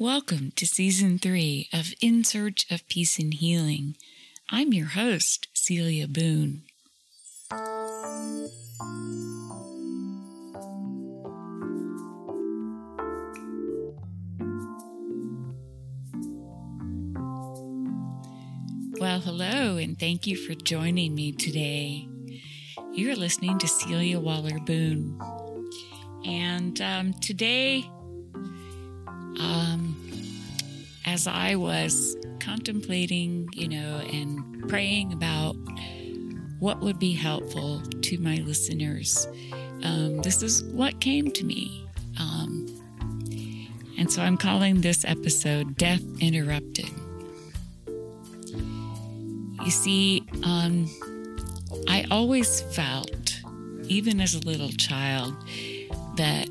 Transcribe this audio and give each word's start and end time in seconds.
Welcome 0.00 0.52
to 0.54 0.64
season 0.64 1.18
three 1.18 1.68
of 1.72 1.92
In 2.00 2.22
Search 2.22 2.70
of 2.70 2.86
Peace 2.86 3.18
and 3.18 3.34
Healing. 3.34 3.96
I'm 4.48 4.72
your 4.72 4.86
host, 4.86 5.48
Celia 5.54 6.06
Boone. 6.06 6.62
Well, 19.00 19.18
hello, 19.18 19.78
and 19.78 19.98
thank 19.98 20.28
you 20.28 20.36
for 20.36 20.54
joining 20.54 21.16
me 21.16 21.32
today. 21.32 22.08
You're 22.92 23.16
listening 23.16 23.58
to 23.58 23.66
Celia 23.66 24.20
Waller 24.20 24.60
Boone. 24.60 25.18
And 26.24 26.80
um, 26.80 27.14
today, 27.14 27.90
as 31.18 31.26
I 31.26 31.56
was 31.56 32.16
contemplating, 32.38 33.48
you 33.52 33.66
know, 33.68 34.00
and 34.12 34.68
praying 34.68 35.12
about 35.12 35.56
what 36.60 36.78
would 36.78 37.00
be 37.00 37.12
helpful 37.12 37.80
to 38.02 38.18
my 38.18 38.36
listeners, 38.36 39.26
um, 39.82 40.22
this 40.22 40.44
is 40.44 40.62
what 40.62 41.00
came 41.00 41.32
to 41.32 41.44
me. 41.44 41.84
Um, 42.20 42.68
and 43.98 44.12
so 44.12 44.22
I'm 44.22 44.36
calling 44.36 44.80
this 44.80 45.04
episode 45.04 45.76
Death 45.76 46.04
Interrupted. 46.20 46.88
You 49.64 49.70
see, 49.72 50.24
um, 50.44 50.88
I 51.88 52.06
always 52.12 52.60
felt, 52.60 53.40
even 53.88 54.20
as 54.20 54.36
a 54.36 54.40
little 54.46 54.70
child, 54.70 55.34
that 56.14 56.48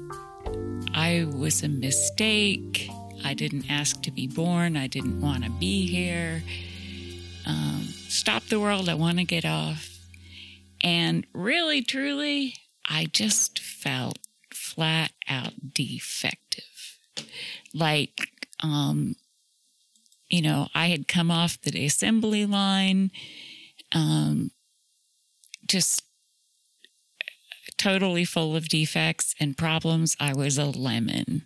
I 0.94 1.26
was 1.34 1.64
a 1.64 1.70
mistake. 1.70 2.90
I 3.28 3.34
didn't 3.34 3.70
ask 3.70 4.02
to 4.04 4.12
be 4.12 4.26
born. 4.26 4.78
I 4.78 4.88
didn't 4.88 5.20
want 5.20 5.44
to 5.44 5.50
be 5.50 5.86
here. 5.86 6.44
Um, 7.46 7.82
stop 8.08 8.44
the 8.44 8.58
world. 8.58 8.88
I 8.88 8.94
want 8.94 9.18
to 9.18 9.26
get 9.26 9.44
off. 9.44 10.00
And 10.82 11.28
really, 11.34 11.82
truly, 11.82 12.54
I 12.88 13.08
just 13.12 13.60
felt 13.60 14.20
flat 14.54 15.12
out 15.28 15.74
defective. 15.74 16.64
Like, 17.74 18.48
um, 18.64 19.18
you 20.30 20.42
know, 20.42 20.70
I 20.74 20.88
had 20.88 21.10
come 21.10 21.30
off 21.30 21.62
the 21.62 21.86
assembly 21.86 22.46
line, 22.46 23.12
um, 23.92 24.52
just 25.68 26.02
totally 27.78 28.24
full 28.24 28.56
of 28.56 28.70
defects 28.70 29.36
and 29.38 29.58
problems. 29.58 30.16
I 30.18 30.34
was 30.34 30.58
a 30.58 30.68
lemon 30.68 31.44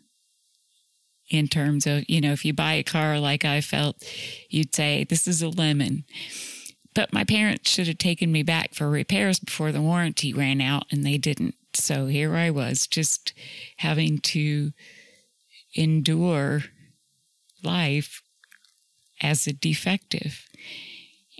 in 1.32 1.48
terms 1.48 1.88
of, 1.88 2.08
you 2.10 2.22
know, 2.22 2.34
if 2.34 2.46
you 2.46 2.54
buy 2.54 2.74
a 2.74 2.84
car 2.84 3.20
like 3.20 3.46
I 3.46 3.62
felt, 3.62 4.04
you'd 4.50 4.76
say, 4.76 5.06
this 5.06 5.28
is 5.28 5.42
a 5.42 5.50
lemon. 5.50 6.04
But 6.94 7.14
my 7.14 7.24
parents 7.24 7.72
should 7.72 7.88
have 7.88 7.98
taken 7.98 8.32
me 8.32 8.44
back 8.44 8.74
for 8.74 8.90
repairs 8.90 9.40
before 9.40 9.72
the 9.72 9.82
warranty 9.82 10.34
ran 10.34 10.60
out, 10.60 10.84
and 10.92 11.06
they 11.06 11.18
didn't. 11.18 11.56
So 11.74 12.08
here 12.08 12.36
I 12.36 12.50
was, 12.50 12.86
just 12.86 13.34
having 13.78 14.20
to 14.20 14.74
endure 15.74 16.64
life 17.64 18.22
as 19.22 19.48
a 19.48 19.54
defective. 19.54 20.46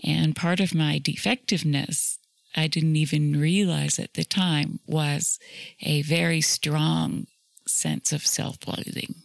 And 0.02 0.34
part 0.34 0.58
of 0.58 0.74
my 0.74 0.98
defectiveness 0.98 2.18
I 2.54 2.66
didn't 2.66 2.96
even 2.96 3.40
realize 3.40 3.98
at 3.98 4.14
the 4.14 4.24
time 4.24 4.80
was 4.86 5.38
a 5.80 6.02
very 6.02 6.40
strong 6.40 7.26
sense 7.66 8.12
of 8.12 8.26
self 8.26 8.58
loathing. 8.66 9.21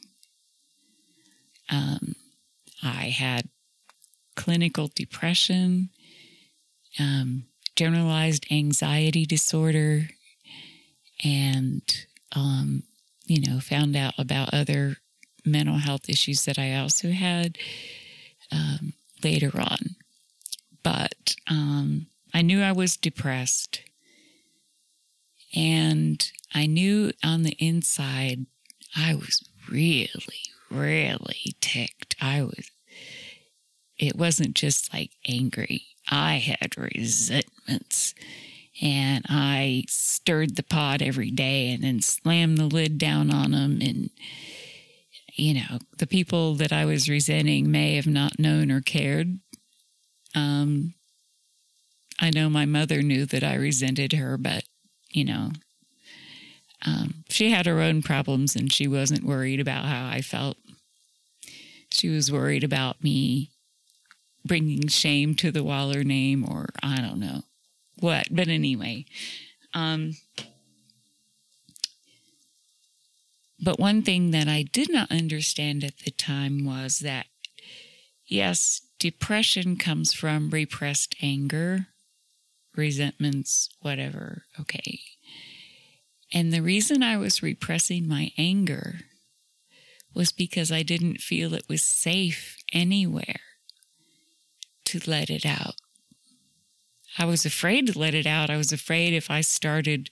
Um, 1.69 2.15
I 2.83 3.09
had 3.09 3.49
clinical 4.35 4.89
depression, 4.93 5.89
um, 6.99 7.45
generalized 7.75 8.45
anxiety 8.51 9.25
disorder, 9.25 10.09
and, 11.23 11.81
um, 12.33 12.83
you 13.25 13.41
know, 13.41 13.59
found 13.59 13.95
out 13.95 14.13
about 14.17 14.53
other 14.53 14.97
mental 15.45 15.77
health 15.77 16.09
issues 16.09 16.45
that 16.45 16.59
I 16.59 16.75
also 16.75 17.11
had 17.11 17.57
um, 18.51 18.93
later 19.23 19.51
on. 19.59 19.95
But, 20.83 21.35
um, 21.47 22.07
I 22.33 22.41
knew 22.41 22.61
I 22.61 22.71
was 22.71 22.97
depressed. 22.97 23.81
And 25.55 26.29
I 26.53 26.65
knew 26.65 27.11
on 27.23 27.43
the 27.43 27.55
inside 27.57 28.45
I 28.95 29.15
was 29.15 29.43
really, 29.69 30.43
really 30.69 31.55
ticked. 31.61 32.15
I 32.21 32.43
was, 32.43 32.71
it 33.97 34.15
wasn't 34.15 34.55
just 34.55 34.93
like 34.93 35.11
angry. 35.27 35.83
I 36.09 36.35
had 36.35 36.77
resentments 36.77 38.13
and 38.81 39.25
I 39.27 39.85
stirred 39.87 40.55
the 40.55 40.63
pot 40.63 41.01
every 41.01 41.31
day 41.31 41.71
and 41.71 41.83
then 41.83 42.01
slammed 42.01 42.57
the 42.57 42.65
lid 42.65 42.97
down 42.97 43.31
on 43.31 43.51
them. 43.51 43.79
And, 43.81 44.09
you 45.33 45.55
know, 45.55 45.79
the 45.97 46.07
people 46.07 46.55
that 46.55 46.71
I 46.71 46.85
was 46.85 47.09
resenting 47.09 47.71
may 47.71 47.95
have 47.95 48.07
not 48.07 48.39
known 48.39 48.71
or 48.71 48.81
cared. 48.81 49.39
Um, 50.35 50.93
I 52.19 52.29
know 52.29 52.49
my 52.49 52.65
mother 52.65 53.01
knew 53.01 53.25
that 53.25 53.43
I 53.43 53.55
resented 53.55 54.13
her, 54.13 54.37
but, 54.37 54.63
you 55.09 55.25
know, 55.25 55.51
um, 56.85 57.23
she 57.29 57.51
had 57.51 57.65
her 57.65 57.81
own 57.81 58.01
problems 58.01 58.55
and 58.55 58.71
she 58.71 58.87
wasn't 58.87 59.25
worried 59.25 59.59
about 59.59 59.85
how 59.85 60.07
I 60.07 60.21
felt. 60.21 60.57
She 61.89 62.09
was 62.09 62.31
worried 62.31 62.63
about 62.63 63.03
me 63.03 63.51
bringing 64.45 64.87
shame 64.87 65.35
to 65.35 65.51
the 65.51 65.63
Waller 65.63 66.03
name 66.03 66.45
or 66.47 66.69
I 66.81 66.97
don't 66.97 67.19
know 67.19 67.43
what. 67.99 68.27
But 68.31 68.47
anyway, 68.47 69.05
um, 69.73 70.13
but 73.59 73.79
one 73.79 74.01
thing 74.03 74.31
that 74.31 74.47
I 74.47 74.63
did 74.63 74.91
not 74.91 75.11
understand 75.11 75.83
at 75.83 75.97
the 75.99 76.11
time 76.11 76.65
was 76.65 76.99
that, 76.99 77.25
yes, 78.25 78.81
depression 78.99 79.77
comes 79.77 80.13
from 80.13 80.49
repressed 80.49 81.15
anger 81.21 81.87
resentments, 82.75 83.69
whatever. 83.81 84.43
Okay. 84.59 84.99
And 86.33 86.51
the 86.51 86.61
reason 86.61 87.03
I 87.03 87.17
was 87.17 87.43
repressing 87.43 88.07
my 88.07 88.31
anger 88.37 88.99
was 90.13 90.31
because 90.31 90.71
I 90.71 90.83
didn't 90.83 91.21
feel 91.21 91.53
it 91.53 91.69
was 91.69 91.83
safe 91.83 92.57
anywhere 92.73 93.39
to 94.85 94.99
let 95.05 95.29
it 95.29 95.45
out. 95.45 95.75
I 97.17 97.25
was 97.25 97.45
afraid 97.45 97.87
to 97.87 97.99
let 97.99 98.13
it 98.13 98.27
out. 98.27 98.49
I 98.49 98.57
was 98.57 98.71
afraid 98.71 99.13
if 99.13 99.31
I 99.31 99.41
started 99.41 100.09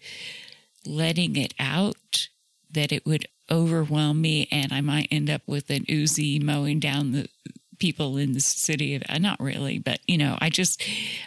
letting 0.85 1.35
it 1.35 1.53
out, 1.59 2.29
that 2.71 2.91
it 2.91 3.05
would 3.05 3.27
overwhelm 3.49 4.21
me 4.21 4.47
and 4.51 4.73
I 4.73 4.81
might 4.81 5.07
end 5.11 5.29
up 5.29 5.41
with 5.47 5.69
an 5.69 5.85
Uzi 5.85 6.41
mowing 6.41 6.79
down 6.79 7.11
the 7.11 7.29
people 7.79 8.17
in 8.17 8.33
the 8.33 8.39
city 8.39 8.95
of 8.95 9.03
uh, 9.09 9.17
not 9.17 9.39
really 9.39 9.79
but 9.79 9.99
you 10.07 10.17
know 10.17 10.37
i 10.39 10.49
just 10.49 10.81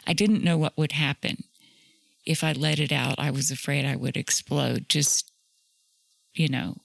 i 0.07 0.13
didn't 0.13 0.45
know 0.45 0.57
what 0.57 0.77
would 0.77 0.93
happen 0.93 1.45
if 2.29 2.45
i 2.45 2.53
let 2.53 2.79
it 2.79 2.93
out 2.93 3.19
i 3.19 3.31
was 3.31 3.51
afraid 3.51 3.85
i 3.85 3.97
would 3.97 4.17
explode 4.17 4.89
just 4.89 5.33
you 6.35 6.49
know 6.49 6.77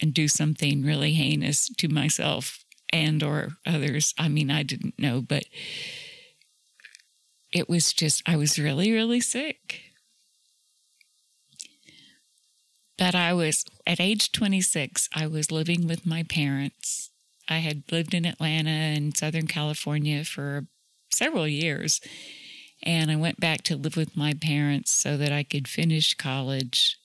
and 0.00 0.14
do 0.14 0.28
something 0.28 0.82
really 0.82 1.12
heinous 1.12 1.68
to 1.76 1.88
myself 1.88 2.64
and 2.92 3.22
or 3.22 3.50
others. 3.66 4.14
I 4.18 4.28
mean 4.28 4.50
i 4.50 4.62
didn't 4.62 4.98
know 4.98 5.20
but 5.20 5.44
it 7.52 7.68
was 7.68 7.92
just 7.92 8.22
i 8.26 8.36
was 8.36 8.58
really 8.58 8.92
really 8.92 9.20
sick. 9.20 9.80
But 12.98 13.14
i 13.14 13.32
was 13.32 13.64
at 13.86 14.00
age 14.00 14.32
26 14.32 15.08
i 15.14 15.26
was 15.26 15.50
living 15.50 15.86
with 15.86 16.06
my 16.06 16.22
parents. 16.24 17.10
I 17.48 17.58
had 17.58 17.82
lived 17.90 18.14
in 18.14 18.24
Atlanta 18.24 18.70
and 18.70 19.16
Southern 19.16 19.48
California 19.48 20.24
for 20.24 20.66
several 21.10 21.48
years. 21.48 22.00
And 22.82 23.10
I 23.10 23.16
went 23.16 23.40
back 23.40 23.62
to 23.64 23.76
live 23.76 23.96
with 23.96 24.16
my 24.16 24.34
parents 24.34 24.92
so 24.92 25.16
that 25.16 25.32
I 25.32 25.42
could 25.42 25.68
finish 25.68 26.14
college. 26.14 26.96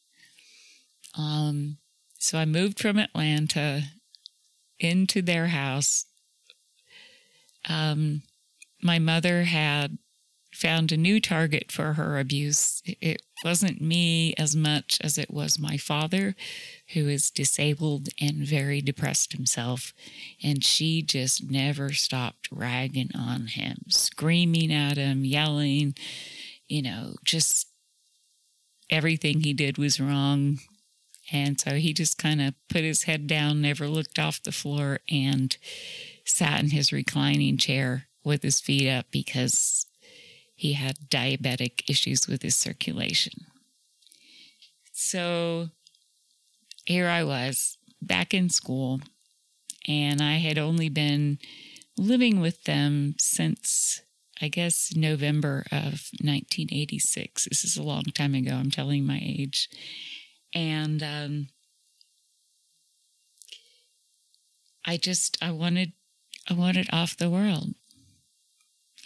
Um, 1.17 1.77
so 2.17 2.37
I 2.37 2.45
moved 2.45 2.79
from 2.79 2.97
Atlanta 2.97 3.83
into 4.79 5.21
their 5.21 5.47
house. 5.47 6.05
Um, 7.67 8.23
my 8.81 8.99
mother 8.99 9.43
had 9.43 9.97
found 10.55 10.91
a 10.91 10.97
new 10.97 11.19
target 11.19 11.71
for 11.71 11.93
her 11.93 12.17
abuse. 12.17 12.81
It 12.85 13.21
wasn't 13.43 13.81
me 13.81 14.33
as 14.37 14.55
much 14.55 14.99
as 15.01 15.17
it 15.17 15.29
was 15.29 15.59
my 15.59 15.77
father, 15.77 16.35
who 16.93 17.07
is 17.07 17.29
disabled 17.29 18.09
and 18.19 18.47
very 18.47 18.81
depressed 18.81 19.33
himself. 19.33 19.93
And 20.41 20.63
she 20.63 21.01
just 21.01 21.49
never 21.49 21.91
stopped 21.91 22.47
ragging 22.51 23.11
on 23.13 23.47
him, 23.47 23.83
screaming 23.89 24.73
at 24.73 24.97
him, 24.97 25.25
yelling, 25.25 25.95
you 26.67 26.81
know, 26.81 27.15
just 27.23 27.67
everything 28.89 29.41
he 29.41 29.53
did 29.53 29.77
was 29.77 29.99
wrong. 29.99 30.59
And 31.31 31.59
so 31.59 31.71
he 31.71 31.93
just 31.93 32.17
kind 32.17 32.41
of 32.41 32.53
put 32.69 32.83
his 32.83 33.03
head 33.03 33.27
down, 33.27 33.61
never 33.61 33.87
looked 33.87 34.19
off 34.19 34.43
the 34.43 34.51
floor, 34.51 34.99
and 35.09 35.57
sat 36.23 36.61
in 36.61 36.69
his 36.69 36.93
reclining 36.93 37.57
chair 37.57 38.07
with 38.23 38.43
his 38.43 38.59
feet 38.59 38.89
up 38.89 39.07
because 39.11 39.85
he 40.55 40.73
had 40.73 41.09
diabetic 41.09 41.89
issues 41.89 42.27
with 42.27 42.41
his 42.41 42.55
circulation. 42.55 43.45
So 44.93 45.69
here 46.85 47.07
I 47.07 47.23
was 47.23 47.77
back 48.01 48.33
in 48.33 48.49
school, 48.49 49.01
and 49.87 50.21
I 50.21 50.35
had 50.35 50.57
only 50.57 50.89
been 50.89 51.39
living 51.97 52.39
with 52.39 52.63
them 52.63 53.15
since 53.19 54.01
I 54.41 54.47
guess 54.49 54.93
November 54.95 55.65
of 55.71 56.09
1986. 56.21 57.45
This 57.45 57.63
is 57.63 57.77
a 57.77 57.83
long 57.83 58.03
time 58.03 58.35
ago. 58.35 58.51
I'm 58.51 58.71
telling 58.71 59.05
my 59.05 59.19
age. 59.21 59.69
And 60.53 61.01
um, 61.01 61.47
I 64.85 64.97
just 64.97 65.37
I 65.41 65.51
wanted 65.51 65.93
I 66.49 66.53
wanted 66.53 66.87
off 66.91 67.17
the 67.17 67.29
world. 67.29 67.75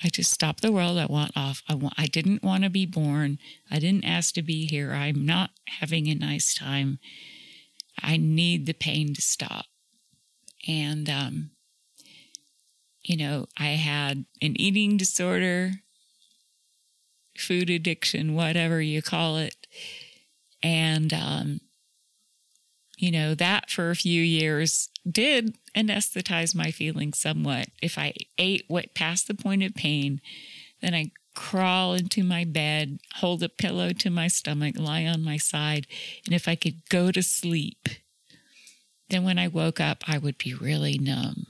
I 0.03 0.09
just 0.09 0.31
stopped 0.31 0.61
the 0.61 0.71
world. 0.71 0.97
I 0.97 1.05
want 1.05 1.31
off. 1.35 1.61
I 1.67 1.75
want 1.75 1.95
I 1.97 2.07
didn't 2.07 2.43
want 2.43 2.63
to 2.63 2.69
be 2.69 2.85
born. 2.85 3.37
I 3.69 3.79
didn't 3.79 4.05
ask 4.05 4.33
to 4.35 4.41
be 4.41 4.65
here. 4.65 4.93
I'm 4.93 5.25
not 5.25 5.51
having 5.67 6.07
a 6.07 6.15
nice 6.15 6.53
time. 6.53 6.99
I 8.01 8.17
need 8.17 8.65
the 8.65 8.73
pain 8.73 9.13
to 9.13 9.21
stop. 9.21 9.65
And 10.67 11.09
um 11.09 11.51
you 13.03 13.17
know, 13.17 13.47
I 13.57 13.69
had 13.69 14.25
an 14.41 14.59
eating 14.59 14.97
disorder, 14.97 15.71
food 17.37 17.69
addiction, 17.69 18.35
whatever 18.35 18.81
you 18.81 19.01
call 19.01 19.37
it. 19.37 19.67
And, 20.61 21.13
um, 21.13 21.61
you 22.99 23.11
know, 23.11 23.33
that 23.33 23.69
for 23.69 23.89
a 23.89 23.95
few 23.95 24.21
years 24.21 24.89
did 25.09 25.57
anesthetize 25.73 26.53
my 26.53 26.69
feelings 26.69 27.17
somewhat. 27.17 27.69
If 27.81 27.97
I 27.97 28.13
ate 28.37 28.65
what 28.67 28.93
passed 28.93 29.29
the 29.29 29.33
point 29.33 29.63
of 29.63 29.73
pain, 29.73 30.19
then 30.81 30.93
I 30.93 31.11
crawl 31.33 31.93
into 31.93 32.25
my 32.25 32.43
bed, 32.43 32.99
hold 33.15 33.41
a 33.41 33.47
pillow 33.47 33.93
to 33.93 34.09
my 34.09 34.27
stomach, 34.27 34.77
lie 34.77 35.05
on 35.05 35.23
my 35.23 35.37
side, 35.37 35.87
and 36.25 36.35
if 36.35 36.45
I 36.49 36.55
could 36.55 36.89
go 36.89 37.09
to 37.13 37.23
sleep, 37.23 37.87
then 39.09 39.23
when 39.23 39.39
I 39.39 39.47
woke 39.47 39.79
up, 39.79 40.03
I 40.05 40.17
would 40.17 40.37
be 40.37 40.53
really 40.53 40.97
numb. 40.97 41.47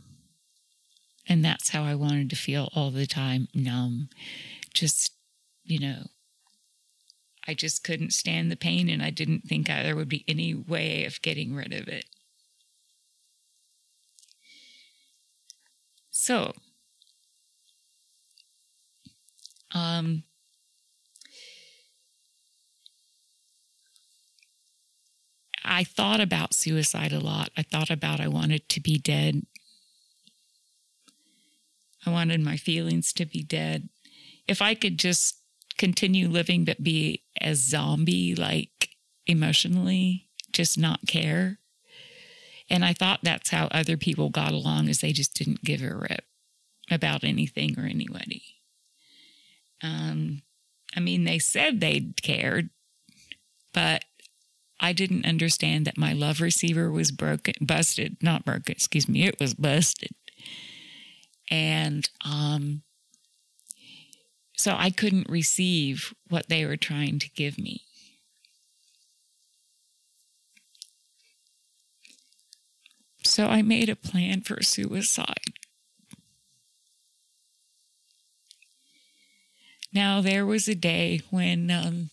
And 1.27 1.43
that's 1.43 1.69
how 1.69 1.83
I 1.83 1.95
wanted 1.95 2.29
to 2.29 2.35
feel 2.35 2.69
all 2.75 2.91
the 2.91 3.07
time 3.07 3.47
numb. 3.55 4.09
Just, 4.71 5.13
you 5.63 5.79
know, 5.79 6.03
I 7.49 7.55
just 7.55 7.83
couldn't 7.83 8.13
stand 8.13 8.51
the 8.51 8.55
pain 8.55 8.89
and 8.89 9.01
I 9.01 9.09
didn't 9.09 9.45
think 9.45 9.65
there 9.65 9.95
would 9.95 10.07
be 10.07 10.23
any 10.27 10.53
way 10.53 11.05
of 11.05 11.19
getting 11.23 11.55
rid 11.55 11.73
of 11.73 11.87
it. 11.87 12.05
So, 16.11 16.53
um, 19.73 20.21
I 25.65 25.83
thought 25.83 26.21
about 26.21 26.53
suicide 26.53 27.11
a 27.11 27.19
lot. 27.19 27.49
I 27.57 27.63
thought 27.63 27.89
about 27.89 28.19
I 28.19 28.27
wanted 28.27 28.69
to 28.69 28.79
be 28.79 28.99
dead. 28.99 29.41
I 32.05 32.11
wanted 32.11 32.41
my 32.41 32.57
feelings 32.57 33.11
to 33.13 33.25
be 33.25 33.41
dead. 33.41 33.89
If 34.47 34.61
I 34.61 34.75
could 34.75 34.99
just 34.99 35.38
continue 35.79 36.27
living 36.27 36.65
but 36.65 36.83
be 36.83 37.23
as 37.41 37.57
zombie 37.57 38.35
like 38.35 38.89
emotionally, 39.25 40.29
just 40.51 40.77
not 40.77 41.07
care. 41.07 41.57
And 42.69 42.85
I 42.85 42.93
thought 42.93 43.21
that's 43.23 43.49
how 43.49 43.67
other 43.71 43.97
people 43.97 44.29
got 44.29 44.51
along 44.51 44.89
is 44.89 45.01
they 45.01 45.13
just 45.13 45.33
didn't 45.33 45.63
give 45.63 45.81
a 45.81 45.95
rip 45.95 46.25
about 46.91 47.23
anything 47.23 47.79
or 47.79 47.85
anybody. 47.85 48.43
Um, 49.81 50.43
I 50.95 50.99
mean, 50.99 51.23
they 51.23 51.39
said 51.39 51.79
they 51.79 52.11
cared, 52.21 52.69
but 53.73 54.03
I 54.79 54.93
didn't 54.93 55.25
understand 55.25 55.85
that 55.85 55.97
my 55.97 56.13
love 56.13 56.41
receiver 56.41 56.91
was 56.91 57.11
broken, 57.11 57.53
busted, 57.61 58.17
not 58.21 58.45
broken, 58.45 58.73
excuse 58.73 59.07
me, 59.07 59.25
it 59.25 59.39
was 59.39 59.53
busted. 59.53 60.11
And 61.49 62.09
um, 62.23 62.83
so 64.59 64.75
I 64.77 64.89
couldn't 64.89 65.29
receive 65.29 66.13
what 66.27 66.49
they 66.49 66.65
were 66.65 66.75
trying 66.75 67.17
to 67.19 67.29
give 67.29 67.57
me. 67.57 67.83
So 73.23 73.45
I 73.45 73.61
made 73.61 73.87
a 73.87 73.95
plan 73.95 74.41
for 74.41 74.61
suicide. 74.61 75.53
Now, 79.93 80.19
there 80.19 80.45
was 80.45 80.67
a 80.67 80.75
day 80.75 81.21
when 81.29 81.71
um, 81.71 82.09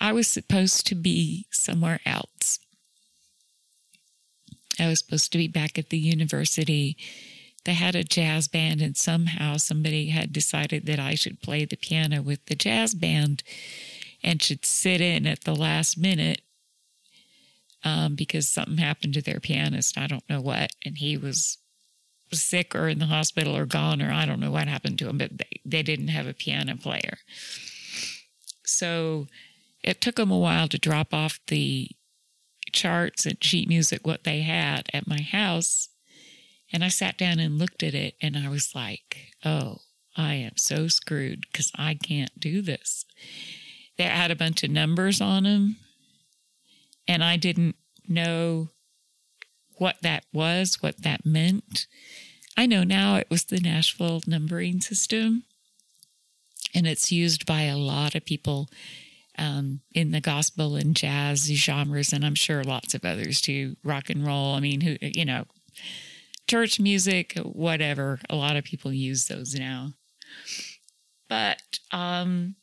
I 0.00 0.12
was 0.12 0.28
supposed 0.28 0.86
to 0.86 0.94
be 0.94 1.46
somewhere 1.50 1.98
else. 2.06 2.60
I 4.78 4.86
was 4.86 5.00
supposed 5.00 5.32
to 5.32 5.38
be 5.38 5.48
back 5.48 5.80
at 5.80 5.88
the 5.88 5.98
university. 5.98 6.96
They 7.64 7.74
had 7.74 7.94
a 7.94 8.04
jazz 8.04 8.48
band, 8.48 8.80
and 8.80 8.96
somehow 8.96 9.56
somebody 9.56 10.08
had 10.08 10.32
decided 10.32 10.86
that 10.86 10.98
I 10.98 11.14
should 11.14 11.42
play 11.42 11.64
the 11.64 11.76
piano 11.76 12.22
with 12.22 12.44
the 12.46 12.54
jazz 12.54 12.94
band 12.94 13.42
and 14.22 14.42
should 14.42 14.64
sit 14.64 15.00
in 15.00 15.26
at 15.26 15.44
the 15.44 15.54
last 15.54 15.98
minute 15.98 16.42
um, 17.84 18.14
because 18.14 18.48
something 18.48 18.78
happened 18.78 19.14
to 19.14 19.22
their 19.22 19.40
pianist. 19.40 19.98
I 19.98 20.06
don't 20.06 20.28
know 20.28 20.40
what. 20.40 20.72
And 20.84 20.98
he 20.98 21.16
was 21.16 21.58
sick 22.32 22.74
or 22.74 22.88
in 22.88 22.98
the 22.98 23.06
hospital 23.06 23.56
or 23.56 23.66
gone, 23.66 24.00
or 24.00 24.12
I 24.12 24.24
don't 24.26 24.40
know 24.40 24.50
what 24.50 24.68
happened 24.68 24.98
to 25.00 25.08
him, 25.08 25.18
but 25.18 25.38
they, 25.38 25.60
they 25.64 25.82
didn't 25.82 26.08
have 26.08 26.26
a 26.26 26.34
piano 26.34 26.76
player. 26.76 27.18
So 28.64 29.26
it 29.82 30.00
took 30.00 30.16
them 30.16 30.30
a 30.30 30.38
while 30.38 30.68
to 30.68 30.78
drop 30.78 31.12
off 31.12 31.40
the 31.48 31.90
charts 32.72 33.26
and 33.26 33.42
sheet 33.42 33.68
music, 33.68 34.06
what 34.06 34.24
they 34.24 34.42
had 34.42 34.88
at 34.92 35.08
my 35.08 35.20
house. 35.20 35.88
And 36.72 36.84
I 36.84 36.88
sat 36.88 37.18
down 37.18 37.38
and 37.38 37.58
looked 37.58 37.82
at 37.82 37.94
it 37.94 38.14
and 38.22 38.36
I 38.36 38.48
was 38.48 38.74
like, 38.74 39.34
oh, 39.44 39.78
I 40.16 40.34
am 40.34 40.56
so 40.56 40.88
screwed 40.88 41.46
because 41.50 41.72
I 41.76 41.94
can't 41.94 42.38
do 42.38 42.62
this. 42.62 43.04
They 43.96 44.04
had 44.04 44.30
a 44.30 44.36
bunch 44.36 44.62
of 44.62 44.70
numbers 44.70 45.20
on 45.20 45.44
them 45.44 45.76
and 47.08 47.24
I 47.24 47.36
didn't 47.36 47.76
know 48.08 48.68
what 49.78 49.96
that 50.02 50.24
was, 50.32 50.78
what 50.80 51.02
that 51.02 51.26
meant. 51.26 51.86
I 52.56 52.66
know 52.66 52.84
now 52.84 53.16
it 53.16 53.28
was 53.30 53.44
the 53.44 53.60
Nashville 53.60 54.22
numbering 54.26 54.80
system 54.80 55.44
and 56.74 56.86
it's 56.86 57.10
used 57.10 57.46
by 57.46 57.62
a 57.62 57.76
lot 57.76 58.14
of 58.14 58.24
people 58.24 58.68
um, 59.38 59.80
in 59.92 60.10
the 60.10 60.20
gospel 60.20 60.76
and 60.76 60.94
jazz 60.94 61.50
genres, 61.52 62.12
and 62.12 62.24
I'm 62.24 62.34
sure 62.34 62.62
lots 62.62 62.94
of 62.94 63.04
others 63.04 63.40
too. 63.40 63.76
Rock 63.82 64.10
and 64.10 64.26
roll. 64.26 64.54
I 64.54 64.60
mean, 64.60 64.80
who 64.82 64.96
you 65.00 65.24
know, 65.24 65.46
church 66.50 66.80
music, 66.80 67.38
whatever. 67.44 68.18
A 68.28 68.34
lot 68.34 68.56
of 68.56 68.64
people 68.64 68.92
use 68.92 69.26
those 69.26 69.54
now. 69.54 69.92
But 71.28 71.62
um, 71.92 72.56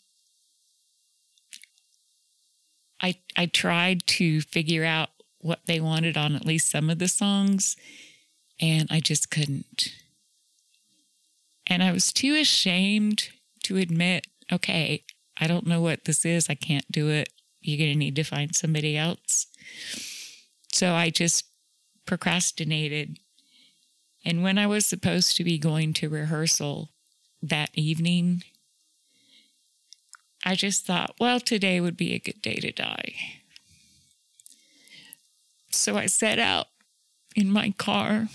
I 3.01 3.15
I 3.37 3.45
tried 3.45 4.05
to 4.07 4.41
figure 4.41 4.83
out 4.83 5.09
what 5.39 5.61
they 5.67 5.79
wanted 5.79 6.17
on 6.17 6.35
at 6.35 6.45
least 6.45 6.69
some 6.69 6.89
of 6.89 6.99
the 6.99 7.07
songs, 7.07 7.77
and 8.59 8.89
I 8.91 8.99
just 8.99 9.31
couldn't. 9.31 9.87
And 11.65 11.81
I 11.81 11.93
was 11.93 12.11
too 12.11 12.35
ashamed 12.35 13.29
to 13.63 13.77
admit, 13.77 14.27
okay, 14.51 15.05
I 15.39 15.47
don't 15.47 15.67
know 15.67 15.79
what 15.79 16.03
this 16.03 16.25
is. 16.25 16.49
I 16.49 16.55
can't 16.55 16.89
do 16.91 17.09
it. 17.09 17.29
You're 17.61 17.77
going 17.77 17.91
to 17.91 17.97
need 17.97 18.15
to 18.17 18.23
find 18.23 18.53
somebody 18.53 18.97
else. 18.97 19.47
So 20.73 20.93
I 20.93 21.09
just 21.09 21.45
procrastinated. 22.05 23.19
And 24.27 24.43
when 24.43 24.57
I 24.57 24.67
was 24.67 24.85
supposed 24.85 25.37
to 25.37 25.45
be 25.45 25.57
going 25.57 25.93
to 25.93 26.09
rehearsal 26.09 26.89
that 27.41 27.69
evening, 27.75 28.43
I 30.45 30.53
just 30.53 30.85
thought, 30.85 31.15
well, 31.17 31.39
today 31.39 31.79
would 31.79 31.95
be 31.95 32.13
a 32.13 32.19
good 32.19 32.41
day 32.41 32.55
to 32.55 32.73
die. 32.73 33.13
So 35.71 35.95
I 35.95 36.07
set 36.07 36.39
out 36.39 36.67
in 37.37 37.49
my 37.49 37.71
car 37.77 38.27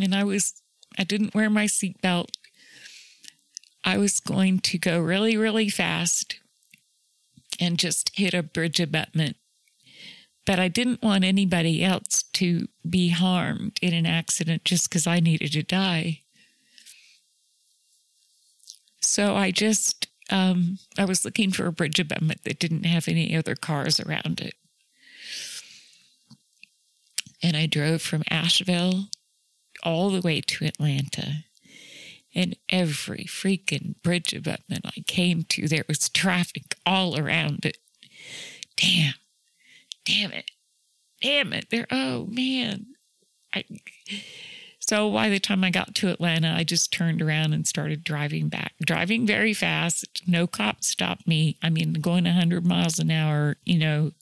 and 0.00 0.14
I 0.14 0.22
was, 0.22 0.62
I 0.96 1.02
didn't 1.02 1.34
wear 1.34 1.50
my 1.50 1.64
seatbelt 1.64 2.28
I 3.82 3.98
was 3.98 4.20
going 4.20 4.60
to 4.60 4.78
go 4.78 5.00
really, 5.00 5.36
really 5.36 5.70
fast 5.70 6.38
and 7.58 7.80
just 7.80 8.12
hit 8.14 8.32
a 8.32 8.44
bridge 8.44 8.78
abutment. 8.78 9.36
But 10.44 10.58
I 10.58 10.68
didn't 10.68 11.02
want 11.02 11.24
anybody 11.24 11.84
else 11.84 12.24
to 12.34 12.66
be 12.88 13.10
harmed 13.10 13.78
in 13.80 13.94
an 13.94 14.06
accident 14.06 14.64
just 14.64 14.88
because 14.88 15.06
I 15.06 15.20
needed 15.20 15.52
to 15.52 15.62
die. 15.62 16.20
So 19.00 19.36
I 19.36 19.50
just 19.50 20.08
um, 20.30 20.78
I 20.98 21.04
was 21.04 21.24
looking 21.24 21.52
for 21.52 21.66
a 21.66 21.72
bridge 21.72 21.98
abutment 21.98 22.44
that 22.44 22.58
didn't 22.58 22.84
have 22.84 23.06
any 23.06 23.36
other 23.36 23.54
cars 23.54 24.00
around 24.00 24.40
it. 24.40 24.54
And 27.42 27.56
I 27.56 27.66
drove 27.66 28.00
from 28.00 28.22
Asheville 28.30 29.08
all 29.82 30.10
the 30.10 30.20
way 30.20 30.40
to 30.40 30.64
Atlanta. 30.64 31.44
And 32.34 32.56
every 32.70 33.24
freaking 33.24 34.00
bridge 34.02 34.32
abutment 34.32 34.86
I 34.86 35.02
came 35.06 35.42
to, 35.50 35.68
there 35.68 35.84
was 35.86 36.08
traffic 36.08 36.76
all 36.86 37.18
around 37.18 37.66
it. 37.66 37.76
Damn. 38.76 39.14
Damn 40.04 40.32
it. 40.32 40.50
Damn 41.20 41.52
it. 41.52 41.66
There, 41.70 41.86
oh 41.90 42.26
man. 42.26 42.86
I, 43.54 43.64
so 44.80 45.10
by 45.12 45.28
the 45.28 45.38
time 45.38 45.62
I 45.62 45.70
got 45.70 45.94
to 45.96 46.08
Atlanta, 46.08 46.54
I 46.56 46.64
just 46.64 46.92
turned 46.92 47.22
around 47.22 47.52
and 47.52 47.66
started 47.66 48.02
driving 48.02 48.48
back, 48.48 48.74
driving 48.84 49.26
very 49.26 49.54
fast. 49.54 50.22
No 50.26 50.46
cop 50.46 50.82
stopped 50.82 51.26
me. 51.26 51.56
I 51.62 51.70
mean, 51.70 51.94
going 51.94 52.24
100 52.24 52.66
miles 52.66 52.98
an 52.98 53.10
hour, 53.10 53.56
you 53.64 53.78
know, 53.78 54.12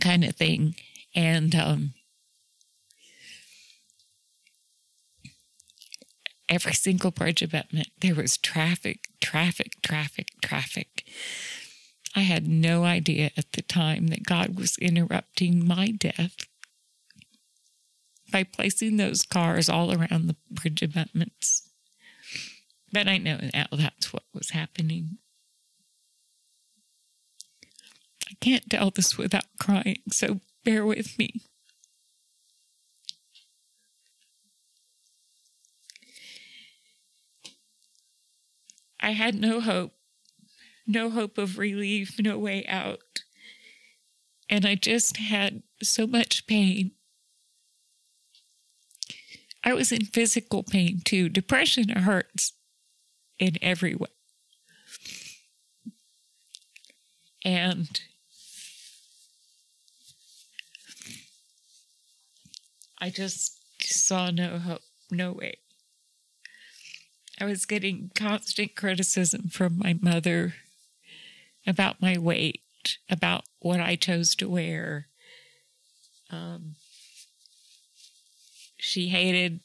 kind 0.00 0.24
of 0.24 0.36
thing. 0.36 0.74
And 1.14 1.54
um, 1.54 1.94
every 6.48 6.74
single 6.74 7.10
bridge 7.10 7.42
abutment, 7.42 7.88
there 8.00 8.14
was 8.14 8.36
traffic, 8.36 9.00
traffic, 9.20 9.72
traffic, 9.82 10.28
traffic. 10.42 11.04
I 12.16 12.20
had 12.20 12.48
no 12.48 12.84
idea 12.84 13.30
at 13.36 13.52
the 13.52 13.60
time 13.60 14.06
that 14.06 14.24
God 14.24 14.58
was 14.58 14.78
interrupting 14.78 15.66
my 15.66 15.88
death 15.88 16.34
by 18.32 18.42
placing 18.42 18.96
those 18.96 19.22
cars 19.22 19.68
all 19.68 19.92
around 19.92 20.26
the 20.26 20.36
bridge 20.50 20.80
abutments. 20.80 21.68
But 22.90 23.06
I 23.06 23.18
know 23.18 23.38
now 23.52 23.66
that's 23.70 24.14
what 24.14 24.22
was 24.32 24.50
happening. 24.50 25.18
I 28.26 28.34
can't 28.40 28.68
tell 28.70 28.90
this 28.90 29.18
without 29.18 29.44
crying, 29.60 29.98
so 30.10 30.40
bear 30.64 30.86
with 30.86 31.18
me. 31.18 31.42
I 38.98 39.10
had 39.10 39.34
no 39.34 39.60
hope, 39.60 39.92
no 40.86 41.10
hope 41.10 41.38
of 41.38 41.58
relief, 41.58 42.16
no 42.18 42.38
way 42.38 42.64
out. 42.66 43.00
And 44.48 44.64
I 44.64 44.74
just 44.76 45.16
had 45.16 45.62
so 45.82 46.06
much 46.06 46.46
pain. 46.46 46.92
I 49.64 49.74
was 49.74 49.90
in 49.90 50.04
physical 50.04 50.62
pain 50.62 51.00
too. 51.04 51.28
Depression 51.28 51.88
hurts 51.88 52.52
in 53.38 53.56
every 53.60 53.94
way. 53.94 54.08
And 57.44 58.00
I 63.00 63.10
just 63.10 63.58
saw 63.82 64.30
no 64.30 64.58
hope, 64.58 64.82
no 65.10 65.32
way. 65.32 65.58
I 67.40 67.44
was 67.44 67.66
getting 67.66 68.10
constant 68.14 68.74
criticism 68.74 69.48
from 69.48 69.78
my 69.78 69.98
mother 70.00 70.54
about 71.66 72.00
my 72.00 72.18
weight, 72.18 72.60
about 73.10 73.44
what 73.60 73.80
I 73.80 73.96
chose 73.96 74.34
to 74.36 74.48
wear. 74.48 75.08
Um, 76.30 76.76
she 78.78 79.08
hated, 79.08 79.60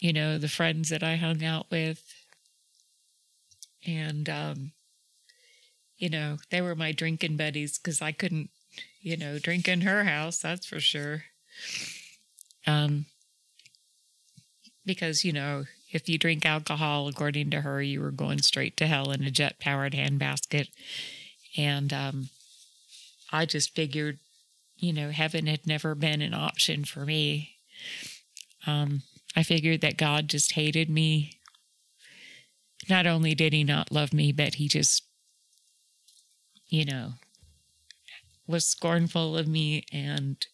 you 0.00 0.12
know, 0.12 0.38
the 0.38 0.48
friends 0.48 0.88
that 0.88 1.02
I 1.02 1.16
hung 1.16 1.44
out 1.44 1.66
with. 1.70 2.02
And, 3.86 4.28
um, 4.30 4.72
you 5.98 6.08
know, 6.08 6.38
they 6.50 6.62
were 6.62 6.74
my 6.74 6.92
drinking 6.92 7.36
buddies 7.36 7.78
because 7.78 8.00
I 8.00 8.12
couldn't, 8.12 8.50
you 9.00 9.16
know, 9.16 9.38
drink 9.38 9.68
in 9.68 9.82
her 9.82 10.04
house, 10.04 10.38
that's 10.38 10.66
for 10.66 10.80
sure. 10.80 11.24
Um, 12.66 13.06
because, 14.86 15.24
you 15.24 15.32
know, 15.32 15.64
if 15.94 16.08
you 16.08 16.18
drink 16.18 16.44
alcohol, 16.44 17.06
according 17.06 17.50
to 17.50 17.60
her, 17.60 17.80
you 17.80 18.00
were 18.00 18.10
going 18.10 18.42
straight 18.42 18.76
to 18.76 18.88
hell 18.88 19.12
in 19.12 19.22
a 19.22 19.30
jet 19.30 19.60
powered 19.60 19.92
handbasket. 19.92 20.68
And 21.56 21.92
um, 21.92 22.28
I 23.32 23.46
just 23.46 23.76
figured, 23.76 24.18
you 24.76 24.92
know, 24.92 25.10
heaven 25.10 25.46
had 25.46 25.68
never 25.68 25.94
been 25.94 26.20
an 26.20 26.34
option 26.34 26.84
for 26.84 27.06
me. 27.06 27.52
Um, 28.66 29.02
I 29.36 29.44
figured 29.44 29.82
that 29.82 29.96
God 29.96 30.28
just 30.28 30.52
hated 30.52 30.90
me. 30.90 31.38
Not 32.90 33.06
only 33.06 33.36
did 33.36 33.52
he 33.52 33.62
not 33.62 33.92
love 33.92 34.12
me, 34.12 34.32
but 34.32 34.56
he 34.56 34.66
just, 34.66 35.04
you 36.66 36.84
know, 36.84 37.12
was 38.48 38.66
scornful 38.66 39.38
of 39.38 39.46
me 39.46 39.84
and 39.92 40.44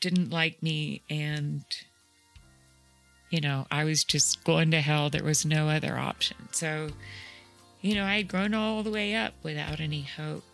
didn't 0.00 0.30
like 0.30 0.62
me 0.62 1.02
and 1.10 1.64
you 3.34 3.40
know, 3.40 3.66
I 3.68 3.82
was 3.82 4.04
just 4.04 4.44
going 4.44 4.70
to 4.70 4.80
hell. 4.80 5.10
There 5.10 5.24
was 5.24 5.44
no 5.44 5.68
other 5.68 5.98
option. 5.98 6.36
So, 6.52 6.90
you 7.80 7.96
know, 7.96 8.04
I 8.04 8.18
had 8.18 8.28
grown 8.28 8.54
all 8.54 8.84
the 8.84 8.92
way 8.92 9.16
up 9.16 9.34
without 9.42 9.80
any 9.80 10.02
hope. 10.02 10.44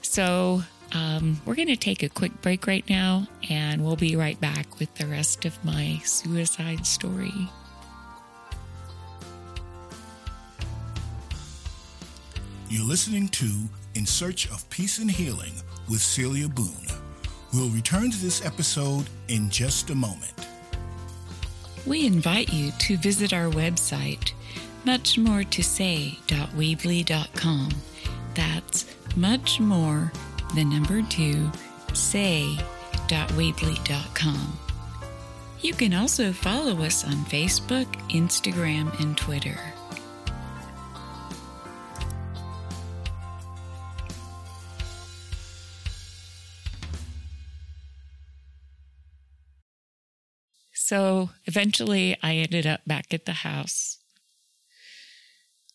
So, 0.00 0.62
um, 0.92 1.40
we're 1.44 1.56
going 1.56 1.66
to 1.66 1.76
take 1.76 2.04
a 2.04 2.08
quick 2.08 2.40
break 2.40 2.68
right 2.68 2.88
now, 2.88 3.26
and 3.50 3.84
we'll 3.84 3.96
be 3.96 4.14
right 4.14 4.40
back 4.40 4.78
with 4.78 4.94
the 4.94 5.06
rest 5.06 5.44
of 5.44 5.64
my 5.64 6.00
suicide 6.04 6.86
story. 6.86 7.50
You're 12.68 12.86
listening 12.86 13.26
to 13.28 13.50
In 13.96 14.06
Search 14.06 14.48
of 14.52 14.70
Peace 14.70 14.98
and 14.98 15.10
Healing 15.10 15.54
with 15.90 16.00
Celia 16.00 16.48
Boone. 16.48 16.86
We'll 17.52 17.70
return 17.70 18.12
to 18.12 18.18
this 18.18 18.44
episode 18.46 19.06
in 19.26 19.50
just 19.50 19.90
a 19.90 19.96
moment. 19.96 20.51
We 21.86 22.06
invite 22.06 22.52
you 22.52 22.70
to 22.70 22.96
visit 22.96 23.32
our 23.32 23.50
website, 23.50 24.32
muchmore2say.weebly.com. 24.84 27.68
That's 28.34 28.86
much 29.16 29.60
more, 29.60 30.12
the 30.54 30.64
number 30.64 31.02
two, 31.02 31.50
say.weebly.com. 31.92 34.58
You 35.60 35.74
can 35.74 35.92
also 35.94 36.32
follow 36.32 36.82
us 36.82 37.04
on 37.04 37.24
Facebook, 37.26 37.86
Instagram, 38.10 38.98
and 39.00 39.16
Twitter. 39.16 39.71
So 50.92 51.30
eventually 51.46 52.18
I 52.22 52.34
ended 52.34 52.66
up 52.66 52.82
back 52.86 53.14
at 53.14 53.24
the 53.24 53.32
house. 53.32 53.96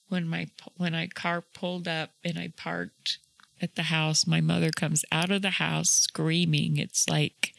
When 0.09 0.27
my 0.27 0.50
when 0.75 0.93
I 0.93 1.07
car 1.07 1.41
pulled 1.41 1.88
up 1.88 2.12
and 2.24 2.38
I 2.38 2.53
parked 2.55 3.17
at 3.59 3.74
the 3.74 3.89
house, 3.89 4.27
my 4.27 4.41
mother 4.41 4.69
comes 4.69 5.03
out 5.12 5.31
of 5.31 5.41
the 5.41 5.57
house 5.57 5.89
screaming. 5.89 6.77
It's 6.77 7.09
like, 7.09 7.55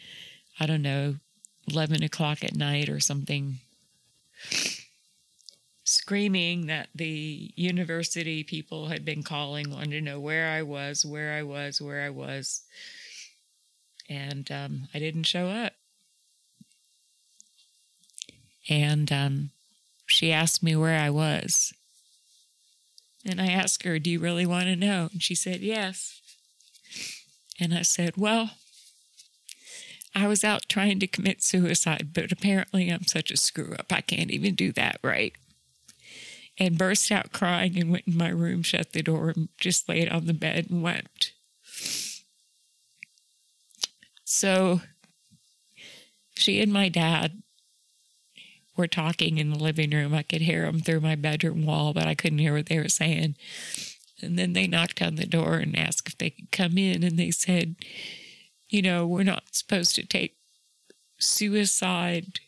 I 0.60 0.66
don't 0.66 0.82
know, 0.82 1.16
11 1.68 2.04
o'clock 2.04 2.44
at 2.44 2.54
night 2.54 2.88
or 2.88 3.00
something. 3.00 3.56
Screaming 5.82 6.66
that 6.66 6.90
the 6.94 7.50
university 7.56 8.44
people 8.44 8.86
had 8.86 9.04
been 9.04 9.24
calling, 9.24 9.72
wanted 9.72 9.90
to 9.90 10.00
know 10.00 10.20
where 10.20 10.48
I 10.48 10.62
was, 10.62 11.04
where 11.04 11.32
I 11.32 11.42
was, 11.42 11.80
where 11.80 12.02
I 12.02 12.10
was. 12.10 12.62
And 14.08 14.48
um, 14.52 14.88
I 14.94 15.00
didn't 15.00 15.24
show 15.24 15.48
up. 15.48 15.72
And 18.68 19.10
um, 19.12 19.50
she 20.06 20.32
asked 20.32 20.62
me 20.62 20.76
where 20.76 20.98
I 20.98 21.10
was. 21.10 21.72
And 23.24 23.40
I 23.40 23.46
asked 23.46 23.82
her, 23.82 23.98
Do 23.98 24.10
you 24.10 24.20
really 24.20 24.46
want 24.46 24.64
to 24.64 24.76
know? 24.76 25.08
And 25.12 25.22
she 25.22 25.34
said, 25.34 25.60
Yes. 25.60 26.20
And 27.58 27.74
I 27.74 27.82
said, 27.82 28.16
Well, 28.16 28.50
I 30.14 30.26
was 30.26 30.44
out 30.44 30.68
trying 30.68 30.98
to 31.00 31.06
commit 31.06 31.42
suicide, 31.42 32.10
but 32.12 32.32
apparently 32.32 32.90
I'm 32.90 33.06
such 33.06 33.30
a 33.30 33.36
screw 33.36 33.74
up. 33.78 33.92
I 33.92 34.00
can't 34.00 34.30
even 34.30 34.54
do 34.54 34.72
that 34.72 34.98
right. 35.02 35.34
And 36.58 36.78
burst 36.78 37.12
out 37.12 37.32
crying 37.32 37.78
and 37.78 37.90
went 37.90 38.08
in 38.08 38.16
my 38.16 38.30
room, 38.30 38.62
shut 38.62 38.92
the 38.92 39.02
door, 39.02 39.30
and 39.30 39.48
just 39.58 39.88
laid 39.88 40.08
on 40.08 40.26
the 40.26 40.34
bed 40.34 40.66
and 40.70 40.82
wept. 40.82 41.32
So 44.24 44.80
she 46.34 46.60
and 46.60 46.72
my 46.72 46.88
dad 46.88 47.42
were 48.78 48.86
talking 48.86 49.36
in 49.36 49.50
the 49.50 49.58
living 49.58 49.90
room. 49.90 50.14
I 50.14 50.22
could 50.22 50.40
hear 50.40 50.64
them 50.64 50.80
through 50.80 51.00
my 51.00 51.16
bedroom 51.16 51.66
wall, 51.66 51.92
but 51.92 52.06
I 52.06 52.14
couldn't 52.14 52.38
hear 52.38 52.54
what 52.54 52.66
they 52.66 52.78
were 52.78 52.88
saying. 52.88 53.34
And 54.22 54.38
then 54.38 54.52
they 54.52 54.66
knocked 54.66 55.02
on 55.02 55.16
the 55.16 55.26
door 55.26 55.56
and 55.56 55.76
asked 55.76 56.08
if 56.08 56.16
they 56.16 56.30
could 56.30 56.50
come 56.52 56.78
in. 56.78 57.02
And 57.02 57.18
they 57.18 57.30
said, 57.30 57.76
you 58.68 58.80
know, 58.80 59.06
we're 59.06 59.24
not 59.24 59.54
supposed 59.54 59.94
to 59.96 60.06
take 60.06 60.36
suicide, 61.18 62.38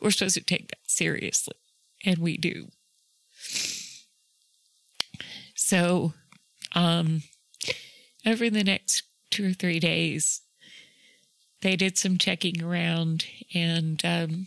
we're 0.00 0.12
supposed 0.12 0.34
to 0.34 0.40
take 0.40 0.68
that 0.68 0.78
seriously. 0.86 1.56
And 2.04 2.18
we 2.18 2.36
do. 2.36 2.68
So, 5.54 6.14
um, 6.74 7.22
over 8.24 8.48
the 8.48 8.62
next 8.62 9.02
two 9.30 9.50
or 9.50 9.52
three 9.52 9.80
days, 9.80 10.42
they 11.60 11.74
did 11.74 11.98
some 11.98 12.18
checking 12.18 12.62
around 12.62 13.24
and 13.52 14.00
um, 14.04 14.46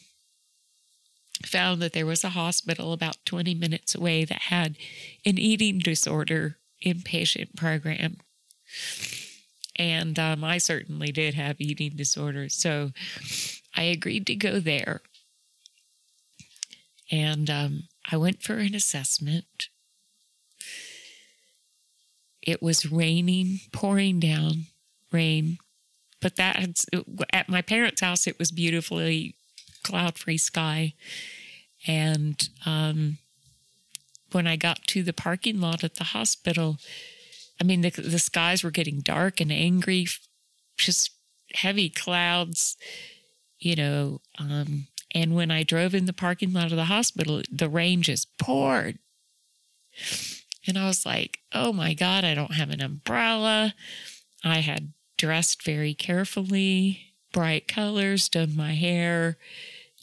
found 1.46 1.82
that 1.82 1.94
there 1.94 2.06
was 2.06 2.24
a 2.24 2.30
hospital 2.30 2.94
about 2.94 3.18
20 3.26 3.54
minutes 3.56 3.96
away 3.96 4.26
that 4.26 4.44
had 4.44 4.78
an 5.26 5.38
eating 5.38 5.80
disorder 5.80 6.58
inpatient 6.86 7.56
program. 7.56 8.18
And 9.76 10.20
um, 10.20 10.44
I 10.44 10.58
certainly 10.58 11.12
did 11.12 11.34
have 11.34 11.60
eating 11.60 11.94
disorders. 11.96 12.56
So 12.56 12.92
I 13.76 13.84
agreed 13.84 14.28
to 14.28 14.36
go 14.36 14.60
there. 14.60 15.02
And 17.12 17.50
um, 17.50 17.84
I 18.12 18.18
went 18.18 18.42
for 18.42 18.56
an 18.56 18.74
assessment. 18.74 19.70
It 22.42 22.62
was 22.62 22.92
raining, 22.92 23.60
pouring 23.72 24.20
down 24.20 24.66
rain. 25.12 25.58
But 26.22 26.36
that 26.36 26.86
at 27.34 27.50
my 27.50 27.62
parents' 27.62 28.02
house, 28.02 28.28
it 28.28 28.38
was 28.38 28.52
beautifully 28.52 29.36
cloud 29.84 30.18
free 30.18 30.38
sky. 30.38 30.94
And 31.88 32.48
um, 32.66 33.18
when 34.32 34.48
I 34.48 34.56
got 34.56 34.86
to 34.88 35.04
the 35.04 35.14
parking 35.14 35.60
lot 35.60 35.84
at 35.84 35.96
the 35.96 36.06
hospital, 36.06 36.78
I 37.60 37.64
mean, 37.64 37.82
the, 37.82 37.90
the 37.90 38.20
skies 38.20 38.64
were 38.64 38.72
getting 38.72 39.00
dark 39.00 39.40
and 39.40 39.52
angry, 39.52 40.08
just 40.78 41.12
heavy 41.54 41.90
clouds, 41.90 42.78
you 43.60 43.76
know. 43.76 44.22
Um, 44.40 44.88
and 45.14 45.36
when 45.36 45.52
I 45.52 45.64
drove 45.64 45.94
in 45.94 46.06
the 46.06 46.14
parking 46.14 46.54
lot 46.54 46.72
of 46.72 46.78
the 46.78 46.86
hospital, 46.86 47.42
the 47.52 47.70
rain 47.70 48.02
just 48.02 48.38
poured. 48.38 48.98
And 50.68 50.78
I 50.78 50.88
was 50.88 51.06
like, 51.06 51.40
oh 51.54 51.74
my 51.74 51.94
God, 51.94 52.24
I 52.24 52.34
don't 52.34 52.54
have 52.54 52.70
an 52.70 52.82
umbrella. 52.82 53.74
I 54.44 54.60
had 54.60 54.94
dressed 55.18 55.64
very 55.64 55.94
carefully, 55.94 57.14
bright 57.32 57.68
colors, 57.68 58.30
done 58.30 58.56
my 58.56 58.74
hair, 58.74 59.38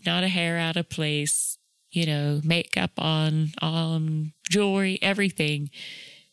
not 0.05 0.25
a 0.25 0.29
hair 0.29 0.59
out 0.59 0.77
of 0.77 0.89
place, 0.89 1.59
you 1.91 2.07
know, 2.07 2.41
makeup 2.45 2.93
on, 2.99 3.53
um, 3.63 4.33
jewelry, 4.51 4.99
everything, 5.03 5.71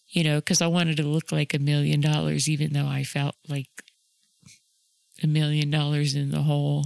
you 0.09 0.23
know, 0.23 0.35
because 0.37 0.61
I 0.61 0.67
wanted 0.67 0.97
to 0.97 1.03
look 1.03 1.31
like 1.31 1.53
a 1.53 1.59
million 1.59 2.01
dollars, 2.01 2.47
even 2.47 2.73
though 2.73 2.87
I 2.87 3.03
felt 3.03 3.35
like 3.47 3.69
a 5.23 5.27
million 5.27 5.69
dollars 5.69 6.15
in 6.15 6.31
the 6.31 6.43
hole. 6.43 6.85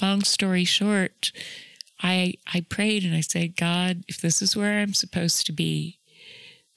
Long 0.00 0.22
story 0.22 0.64
short, 0.64 1.30
I 2.02 2.34
I 2.52 2.62
prayed 2.62 3.04
and 3.04 3.14
I 3.14 3.20
said, 3.20 3.56
God, 3.56 4.04
if 4.08 4.20
this 4.20 4.42
is 4.42 4.56
where 4.56 4.80
I'm 4.80 4.94
supposed 4.94 5.46
to 5.46 5.52
be, 5.52 5.98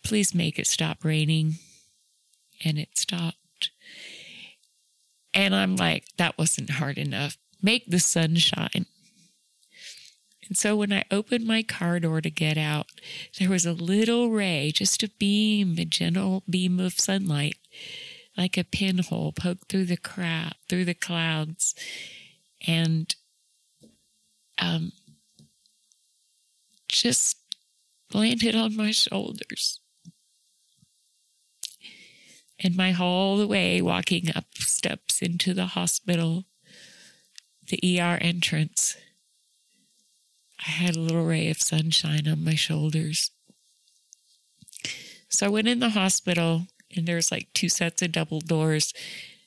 please 0.04 0.36
make 0.36 0.60
it 0.60 0.68
stop 0.68 1.04
raining. 1.04 1.56
And 2.64 2.78
it 2.80 2.98
stopped. 2.98 3.38
And 5.36 5.54
I'm 5.54 5.76
like, 5.76 6.06
that 6.18 6.38
wasn't 6.38 6.70
hard 6.72 6.98
enough. 6.98 7.38
Make 7.62 7.86
the 7.88 8.00
sun 8.00 8.38
shine. 8.38 8.86
And 10.48 10.56
so 10.56 10.76
when 10.78 10.94
I 10.94 11.04
opened 11.12 11.46
my 11.46 11.62
car 11.62 12.00
door 12.00 12.22
to 12.22 12.30
get 12.30 12.58
out, 12.58 12.88
there 13.40 13.50
was 13.50 13.66
a 13.66 13.74
little 13.74 14.30
ray, 14.30 14.72
just 14.74 15.04
a 15.04 15.10
beam, 15.20 15.76
a 15.78 15.86
gentle 15.86 16.44
beam 16.50 16.80
of 16.80 17.00
sunlight, 17.00 17.58
like 18.38 18.58
a 18.58 18.64
pinhole 18.64 19.34
poked 19.34 19.70
through 19.70 19.86
the 19.86 19.98
crowd, 19.98 20.54
through 20.70 20.86
the 20.86 20.94
clouds, 20.94 21.76
and 22.66 23.16
um, 24.60 24.92
just 26.88 27.38
landed 28.14 28.56
on 28.56 28.76
my 28.76 28.92
shoulders 28.92 29.80
and 32.66 32.76
my 32.76 32.94
whole 32.94 33.46
way 33.46 33.80
walking 33.80 34.36
up 34.36 34.46
steps 34.56 35.22
into 35.22 35.54
the 35.54 35.68
hospital, 35.68 36.46
the 37.68 38.00
ER 38.02 38.18
entrance, 38.20 38.98
I 40.66 40.72
had 40.72 40.96
a 40.96 41.00
little 41.00 41.26
ray 41.26 41.48
of 41.52 41.62
sunshine 41.62 42.28
on 42.28 42.44
my 42.44 42.56
shoulders. 42.56 43.30
So 45.30 45.46
I 45.46 45.50
went 45.50 45.68
in 45.68 45.80
the 45.80 45.90
hospital, 45.90 46.66
and 46.96 47.06
there's 47.06 47.32
like 47.32 47.50
two 47.54 47.70
sets 47.70 48.02
of 48.02 48.12
double 48.12 48.40
doors. 48.40 48.96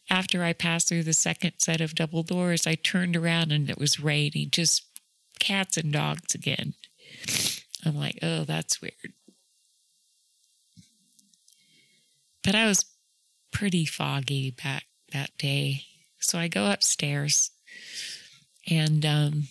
After 0.08 0.44
I 0.44 0.52
passed 0.52 0.88
through 0.88 1.02
the 1.02 1.12
second 1.12 1.54
set 1.58 1.80
of 1.80 1.96
double 1.96 2.22
doors, 2.22 2.68
I 2.68 2.76
turned 2.76 3.16
around 3.16 3.50
and 3.50 3.68
it 3.68 3.78
was 3.78 3.98
raining, 3.98 4.50
just 4.52 4.84
cats 5.40 5.76
and 5.76 5.92
dogs 5.92 6.36
again. 6.36 6.74
I'm 7.84 7.96
like, 7.96 8.20
oh, 8.22 8.44
that's 8.44 8.80
weird. 8.80 9.12
But 12.44 12.54
I 12.54 12.66
was 12.66 12.84
pretty 13.58 13.84
foggy 13.84 14.52
back 14.52 14.84
that 15.12 15.36
day. 15.36 15.82
So 16.20 16.38
I 16.38 16.46
go 16.46 16.70
upstairs 16.70 17.50
and 18.70 19.04
um, 19.04 19.48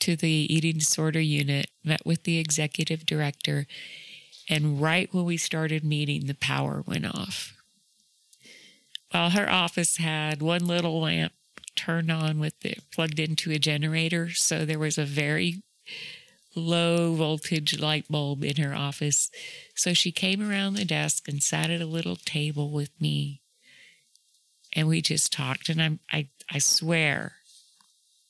to 0.00 0.16
the 0.16 0.52
eating 0.52 0.78
disorder 0.78 1.20
unit, 1.20 1.70
met 1.84 2.04
with 2.04 2.24
the 2.24 2.38
executive 2.38 3.06
director, 3.06 3.66
and 4.48 4.80
right 4.80 5.08
when 5.14 5.24
we 5.24 5.36
started 5.36 5.84
meeting, 5.84 6.26
the 6.26 6.34
power 6.34 6.82
went 6.84 7.06
off. 7.06 7.54
Well, 9.14 9.30
her 9.30 9.48
office 9.48 9.98
had 9.98 10.42
one 10.42 10.66
little 10.66 11.00
lamp 11.00 11.32
turned 11.76 12.10
on 12.10 12.40
with 12.40 12.64
it 12.64 12.82
plugged 12.92 13.20
into 13.20 13.52
a 13.52 13.58
generator, 13.60 14.30
so 14.30 14.64
there 14.64 14.80
was 14.80 14.98
a 14.98 15.04
very 15.04 15.62
low 16.56 17.14
voltage 17.14 17.78
light 17.78 18.06
bulb 18.10 18.42
in 18.42 18.56
her 18.56 18.74
office. 18.74 19.30
So 19.74 19.92
she 19.92 20.10
came 20.10 20.48
around 20.48 20.74
the 20.74 20.84
desk 20.84 21.28
and 21.28 21.42
sat 21.42 21.70
at 21.70 21.80
a 21.80 21.86
little 21.86 22.16
table 22.16 22.70
with 22.70 22.90
me. 23.00 23.42
And 24.74 24.88
we 24.88 25.00
just 25.00 25.32
talked. 25.32 25.68
And 25.68 25.80
I'm, 25.80 26.00
I, 26.10 26.28
I 26.50 26.58
swear, 26.58 27.34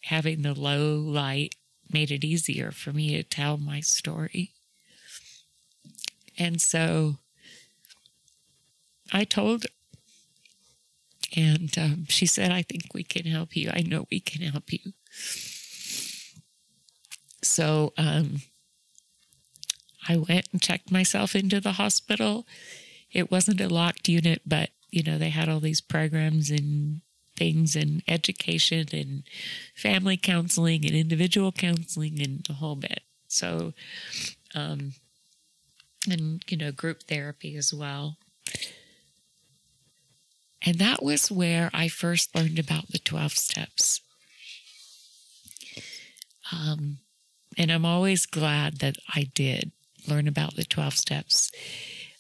having 0.05 0.43
the 0.43 0.55
low 0.55 0.97
light 0.97 1.55
made 1.93 2.11
it 2.11 2.25
easier 2.25 2.71
for 2.71 2.93
me 2.93 3.15
to 3.15 3.23
tell 3.23 3.57
my 3.57 3.81
story. 3.81 4.53
And 6.39 6.61
so 6.61 7.17
I 9.13 9.25
told. 9.25 9.67
And 11.37 11.77
um, 11.77 12.07
she 12.09 12.27
said, 12.27 12.53
I 12.53 12.63
think 12.63 12.95
we 12.95 13.03
can 13.03 13.25
help 13.25 13.57
you. 13.57 13.71
I 13.73 13.83
know 13.83 14.07
we 14.11 14.21
can 14.21 14.43
help 14.43 14.73
you. 14.73 14.93
So 17.47 17.93
um, 17.97 18.43
I 20.09 20.17
went 20.17 20.47
and 20.53 20.61
checked 20.61 20.91
myself 20.91 21.35
into 21.35 21.61
the 21.61 21.73
hospital. 21.73 22.47
It 23.13 23.31
wasn't 23.31 23.61
a 23.61 23.69
locked 23.69 24.09
unit, 24.09 24.43
but 24.47 24.71
you 24.91 25.03
know 25.03 25.19
they 25.19 25.31
had 25.31 25.49
all 25.49 25.61
these 25.61 25.81
programs 25.81 26.51
and 26.51 27.01
things 27.37 27.77
and 27.77 28.03
education 28.09 28.87
and 28.93 29.23
family 29.75 30.17
counseling 30.17 30.85
and 30.85 30.95
individual 30.95 31.53
counseling 31.53 32.21
and 32.21 32.45
the 32.45 32.55
whole 32.55 32.77
bit. 32.77 33.03
So, 33.29 33.75
um, 34.55 34.93
and 36.11 36.43
you 36.49 36.57
know 36.57 36.73
group 36.73 37.05
therapy 37.05 37.57
as 37.57 37.73
well. 37.73 38.17
And 40.63 40.79
that 40.79 41.03
was 41.03 41.31
where 41.31 41.71
I 41.73 41.89
first 41.89 42.35
learned 42.35 42.59
about 42.59 42.89
the 42.89 42.99
12 42.99 43.33
steps. 43.33 44.01
Um, 46.53 46.99
and 47.57 47.71
I'm 47.71 47.85
always 47.85 48.27
glad 48.27 48.79
that 48.79 48.97
I 49.15 49.31
did 49.35 49.73
learn 50.07 50.29
about 50.29 50.57
the 50.57 50.65
12 50.65 50.95
steps. 50.95 51.51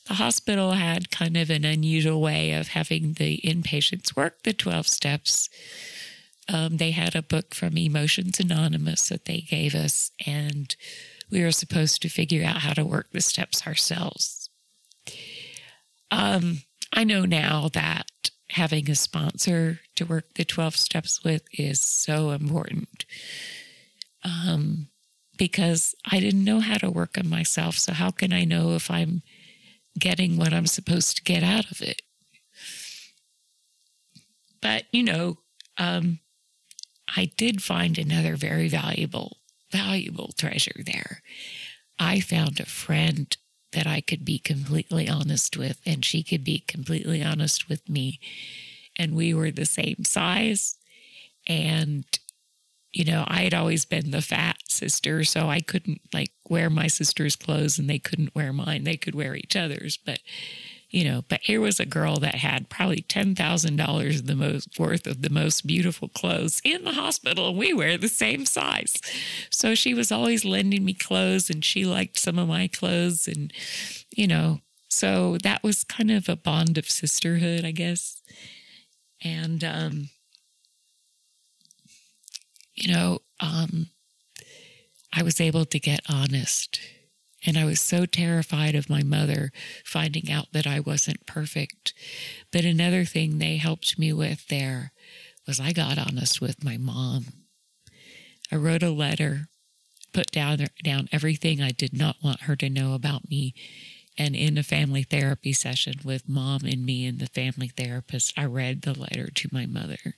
The 0.06 0.14
hospital 0.14 0.72
had 0.72 1.10
kind 1.10 1.36
of 1.36 1.50
an 1.50 1.64
unusual 1.64 2.20
way 2.20 2.52
of 2.52 2.68
having 2.68 3.14
the 3.14 3.40
inpatients 3.44 4.16
work 4.16 4.42
the 4.42 4.52
12 4.52 4.86
steps. 4.86 5.48
Um, 6.48 6.76
they 6.76 6.92
had 6.92 7.16
a 7.16 7.22
book 7.22 7.54
from 7.54 7.76
Emotions 7.76 8.38
Anonymous 8.38 9.08
that 9.08 9.24
they 9.24 9.40
gave 9.40 9.74
us, 9.74 10.12
and 10.24 10.74
we 11.30 11.42
were 11.42 11.50
supposed 11.50 12.02
to 12.02 12.08
figure 12.08 12.44
out 12.44 12.58
how 12.58 12.72
to 12.72 12.84
work 12.84 13.08
the 13.10 13.20
steps 13.20 13.66
ourselves. 13.66 14.48
Um, 16.12 16.62
I 16.92 17.02
know 17.02 17.24
now 17.24 17.68
that 17.72 18.30
having 18.50 18.88
a 18.88 18.94
sponsor 18.94 19.80
to 19.96 20.04
work 20.04 20.34
the 20.34 20.44
12 20.44 20.76
steps 20.76 21.24
with 21.24 21.42
is 21.52 21.80
so 21.80 22.30
important. 22.30 23.04
Um, 24.22 24.88
because 25.36 25.94
I 26.10 26.20
didn't 26.20 26.44
know 26.44 26.60
how 26.60 26.78
to 26.78 26.90
work 26.90 27.18
on 27.18 27.28
myself. 27.28 27.78
So, 27.78 27.92
how 27.92 28.10
can 28.10 28.32
I 28.32 28.44
know 28.44 28.74
if 28.74 28.90
I'm 28.90 29.22
getting 29.98 30.36
what 30.36 30.52
I'm 30.52 30.66
supposed 30.66 31.16
to 31.16 31.22
get 31.22 31.42
out 31.42 31.70
of 31.70 31.80
it? 31.82 32.02
But, 34.60 34.84
you 34.92 35.02
know, 35.02 35.38
um, 35.78 36.20
I 37.14 37.30
did 37.36 37.62
find 37.62 37.98
another 37.98 38.36
very 38.36 38.68
valuable, 38.68 39.38
valuable 39.70 40.32
treasure 40.36 40.82
there. 40.84 41.22
I 41.98 42.20
found 42.20 42.58
a 42.58 42.66
friend 42.66 43.34
that 43.72 43.86
I 43.86 44.00
could 44.00 44.24
be 44.24 44.38
completely 44.38 45.08
honest 45.08 45.56
with, 45.56 45.80
and 45.86 46.04
she 46.04 46.22
could 46.22 46.44
be 46.44 46.60
completely 46.66 47.22
honest 47.22 47.68
with 47.68 47.88
me. 47.88 48.20
And 48.96 49.14
we 49.14 49.34
were 49.34 49.50
the 49.50 49.66
same 49.66 50.04
size. 50.04 50.76
And 51.46 52.04
you 52.96 53.04
know, 53.04 53.24
I 53.28 53.42
had 53.42 53.52
always 53.52 53.84
been 53.84 54.10
the 54.10 54.22
fat 54.22 54.56
sister, 54.68 55.22
so 55.22 55.48
I 55.48 55.60
couldn't 55.60 56.00
like 56.14 56.32
wear 56.48 56.70
my 56.70 56.86
sister's 56.86 57.36
clothes 57.36 57.78
and 57.78 57.90
they 57.90 57.98
couldn't 57.98 58.34
wear 58.34 58.54
mine. 58.54 58.84
They 58.84 58.96
could 58.96 59.14
wear 59.14 59.36
each 59.36 59.54
other's, 59.54 59.98
but 59.98 60.20
you 60.88 61.04
know, 61.04 61.22
but 61.28 61.40
here 61.42 61.60
was 61.60 61.78
a 61.78 61.84
girl 61.84 62.16
that 62.20 62.36
had 62.36 62.70
probably 62.70 63.02
ten 63.02 63.34
thousand 63.34 63.76
dollars 63.76 64.22
the 64.22 64.34
most 64.34 64.78
worth 64.78 65.06
of 65.06 65.20
the 65.20 65.28
most 65.28 65.66
beautiful 65.66 66.08
clothes 66.08 66.62
in 66.64 66.84
the 66.84 66.92
hospital. 66.92 67.54
We 67.54 67.74
wear 67.74 67.98
the 67.98 68.08
same 68.08 68.46
size, 68.46 68.94
so 69.50 69.74
she 69.74 69.92
was 69.92 70.10
always 70.10 70.46
lending 70.46 70.86
me 70.86 70.94
clothes, 70.94 71.50
and 71.50 71.62
she 71.62 71.84
liked 71.84 72.18
some 72.18 72.38
of 72.38 72.48
my 72.48 72.66
clothes, 72.66 73.28
and 73.28 73.52
you 74.16 74.26
know, 74.26 74.60
so 74.88 75.36
that 75.42 75.62
was 75.62 75.84
kind 75.84 76.10
of 76.10 76.30
a 76.30 76.36
bond 76.36 76.78
of 76.78 76.90
sisterhood, 76.90 77.62
I 77.62 77.72
guess, 77.72 78.22
and 79.22 79.62
um, 79.62 80.08
you 82.76 82.92
know, 82.92 83.20
um, 83.40 83.88
I 85.12 85.22
was 85.22 85.40
able 85.40 85.64
to 85.64 85.78
get 85.78 86.00
honest. 86.08 86.78
And 87.44 87.56
I 87.56 87.64
was 87.64 87.80
so 87.80 88.06
terrified 88.06 88.74
of 88.74 88.90
my 88.90 89.02
mother 89.02 89.52
finding 89.84 90.30
out 90.30 90.52
that 90.52 90.66
I 90.66 90.80
wasn't 90.80 91.26
perfect. 91.26 91.94
But 92.52 92.64
another 92.64 93.04
thing 93.04 93.38
they 93.38 93.56
helped 93.56 93.98
me 93.98 94.12
with 94.12 94.48
there 94.48 94.92
was 95.46 95.60
I 95.60 95.72
got 95.72 95.98
honest 95.98 96.40
with 96.40 96.64
my 96.64 96.76
mom. 96.76 97.26
I 98.50 98.56
wrote 98.56 98.82
a 98.82 98.90
letter, 98.90 99.48
put 100.12 100.30
down, 100.30 100.66
down 100.82 101.08
everything 101.12 101.62
I 101.62 101.70
did 101.70 101.96
not 101.96 102.16
want 102.22 102.42
her 102.42 102.56
to 102.56 102.70
know 102.70 102.94
about 102.94 103.30
me. 103.30 103.54
And 104.18 104.34
in 104.34 104.58
a 104.58 104.62
family 104.62 105.02
therapy 105.02 105.52
session 105.52 105.94
with 106.04 106.28
mom 106.28 106.62
and 106.64 106.84
me 106.84 107.06
and 107.06 107.18
the 107.18 107.26
family 107.26 107.68
therapist, 107.68 108.32
I 108.36 108.46
read 108.46 108.82
the 108.82 108.98
letter 108.98 109.28
to 109.28 109.48
my 109.52 109.66
mother. 109.66 110.16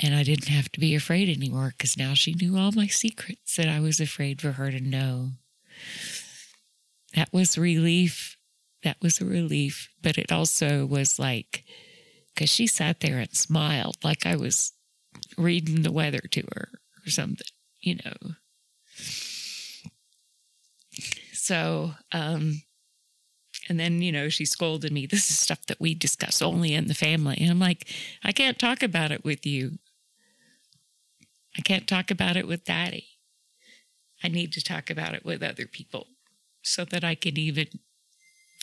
And 0.00 0.14
I 0.14 0.22
didn't 0.22 0.48
have 0.48 0.70
to 0.72 0.80
be 0.80 0.94
afraid 0.94 1.28
anymore 1.28 1.74
because 1.76 1.96
now 1.96 2.14
she 2.14 2.34
knew 2.34 2.56
all 2.56 2.70
my 2.72 2.86
secrets 2.86 3.56
that 3.56 3.68
I 3.68 3.80
was 3.80 3.98
afraid 3.98 4.40
for 4.40 4.52
her 4.52 4.70
to 4.70 4.80
know. 4.80 5.30
That 7.14 7.32
was 7.32 7.58
relief. 7.58 8.36
That 8.84 8.96
was 9.02 9.20
a 9.20 9.24
relief. 9.24 9.88
But 10.00 10.18
it 10.18 10.30
also 10.30 10.86
was 10.86 11.18
like, 11.18 11.64
because 12.32 12.50
she 12.50 12.68
sat 12.68 13.00
there 13.00 13.18
and 13.18 13.34
smiled 13.34 13.96
like 14.04 14.24
I 14.24 14.36
was 14.36 14.72
reading 15.36 15.82
the 15.82 15.92
weather 15.92 16.20
to 16.30 16.42
her 16.54 16.68
or 17.04 17.10
something, 17.10 17.46
you 17.80 17.96
know. 17.96 18.34
So, 21.32 21.92
um, 22.12 22.62
and 23.68 23.80
then, 23.80 24.00
you 24.02 24.12
know, 24.12 24.28
she 24.28 24.44
scolded 24.44 24.92
me. 24.92 25.06
This 25.06 25.30
is 25.30 25.38
stuff 25.38 25.66
that 25.66 25.80
we 25.80 25.94
discuss 25.94 26.40
only 26.40 26.74
in 26.74 26.86
the 26.88 26.94
family. 26.94 27.38
And 27.40 27.50
I'm 27.50 27.58
like, 27.58 27.88
I 28.22 28.32
can't 28.32 28.58
talk 28.58 28.82
about 28.82 29.10
it 29.10 29.24
with 29.24 29.44
you. 29.44 29.78
I 31.58 31.60
can't 31.60 31.88
talk 31.88 32.10
about 32.10 32.36
it 32.36 32.46
with 32.46 32.64
daddy. 32.64 33.08
I 34.22 34.28
need 34.28 34.52
to 34.52 34.62
talk 34.62 34.90
about 34.90 35.14
it 35.14 35.24
with 35.24 35.42
other 35.42 35.66
people 35.66 36.06
so 36.62 36.84
that 36.84 37.02
I 37.02 37.16
can 37.16 37.36
even 37.36 37.66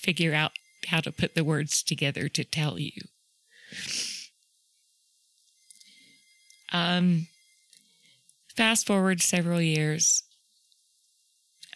figure 0.01 0.33
out 0.33 0.51
how 0.87 1.01
to 1.01 1.11
put 1.11 1.35
the 1.35 1.43
words 1.43 1.83
together 1.83 2.29
to 2.29 2.43
tell 2.45 2.79
you. 2.79 3.01
Um, 6.71 7.27
fast 8.55 8.87
forward 8.87 9.21
several 9.21 9.61
years. 9.61 10.23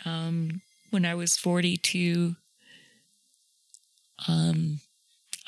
Um, 0.06 0.62
when 0.90 1.06
I 1.06 1.16
was 1.16 1.36
42, 1.36 2.36
um, 4.28 4.80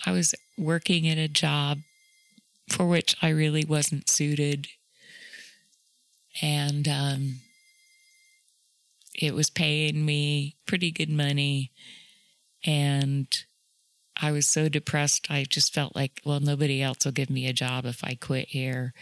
I 0.05 0.11
was 0.11 0.35
working 0.57 1.07
at 1.07 1.17
a 1.17 1.27
job 1.27 1.79
for 2.67 2.85
which 2.85 3.15
I 3.21 3.29
really 3.29 3.63
wasn't 3.65 4.09
suited 4.09 4.67
and 6.41 6.87
um, 6.87 7.35
it 9.13 9.33
was 9.33 9.49
paying 9.49 10.05
me 10.05 10.55
pretty 10.65 10.91
good 10.91 11.09
money. 11.09 11.71
And 12.65 13.27
I 14.21 14.31
was 14.31 14.47
so 14.47 14.69
depressed. 14.69 15.27
I 15.29 15.43
just 15.43 15.73
felt 15.73 15.95
like, 15.95 16.21
well, 16.23 16.39
nobody 16.39 16.81
else 16.81 17.05
will 17.05 17.11
give 17.11 17.29
me 17.29 17.47
a 17.47 17.53
job 17.53 17.85
if 17.85 18.03
I 18.03 18.15
quit 18.15 18.49
here. 18.49 18.93